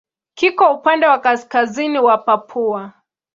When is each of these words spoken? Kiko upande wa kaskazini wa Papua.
Kiko 0.33 0.73
upande 0.73 1.07
wa 1.07 1.19
kaskazini 1.19 1.99
wa 1.99 2.17
Papua. 2.17 2.93